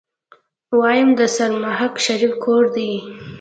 ويم 0.79 1.09
د 1.19 1.21
سرمحقق 1.35 1.95
شريف 2.05 2.33
کور 2.43 2.63
دی. 2.75 2.91